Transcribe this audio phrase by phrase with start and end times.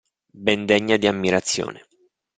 [0.45, 1.85] Ben degna di ammirazione.